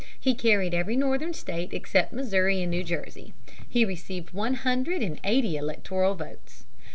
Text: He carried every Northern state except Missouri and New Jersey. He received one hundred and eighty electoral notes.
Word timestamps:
He 0.19 0.33
carried 0.33 0.73
every 0.73 0.95
Northern 0.95 1.31
state 1.31 1.75
except 1.75 2.11
Missouri 2.11 2.59
and 2.63 2.71
New 2.71 2.83
Jersey. 2.83 3.35
He 3.69 3.85
received 3.85 4.33
one 4.33 4.55
hundred 4.55 5.03
and 5.03 5.19
eighty 5.23 5.57
electoral 5.57 6.15
notes. 6.15 6.65